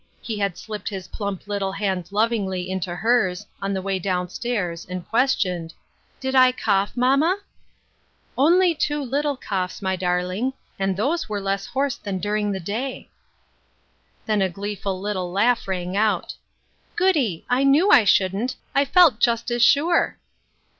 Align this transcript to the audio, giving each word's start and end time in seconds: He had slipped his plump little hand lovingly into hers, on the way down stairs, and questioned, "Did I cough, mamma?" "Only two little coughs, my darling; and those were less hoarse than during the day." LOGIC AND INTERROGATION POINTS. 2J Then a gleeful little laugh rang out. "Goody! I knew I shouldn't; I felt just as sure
He 0.19 0.39
had 0.39 0.57
slipped 0.57 0.89
his 0.89 1.09
plump 1.09 1.45
little 1.47 1.73
hand 1.73 2.11
lovingly 2.11 2.67
into 2.71 2.95
hers, 2.95 3.45
on 3.61 3.71
the 3.71 3.83
way 3.83 3.99
down 3.99 4.29
stairs, 4.29 4.83
and 4.89 5.07
questioned, 5.07 5.75
"Did 6.19 6.33
I 6.33 6.53
cough, 6.53 6.97
mamma?" 6.97 7.41
"Only 8.35 8.73
two 8.73 8.99
little 9.03 9.37
coughs, 9.37 9.79
my 9.79 9.95
darling; 9.95 10.53
and 10.79 10.97
those 10.97 11.29
were 11.29 11.39
less 11.39 11.67
hoarse 11.67 11.97
than 11.97 12.17
during 12.17 12.51
the 12.51 12.59
day." 12.59 13.09
LOGIC 13.09 13.09
AND 13.09 13.53
INTERROGATION 13.61 13.93
POINTS. 13.93 14.23
2J 14.23 14.25
Then 14.25 14.41
a 14.41 14.53
gleeful 14.53 14.99
little 14.99 15.31
laugh 15.31 15.67
rang 15.67 15.95
out. 15.95 16.33
"Goody! 16.95 17.45
I 17.47 17.63
knew 17.63 17.91
I 17.91 18.03
shouldn't; 18.03 18.55
I 18.73 18.85
felt 18.85 19.19
just 19.19 19.51
as 19.51 19.61
sure 19.61 20.17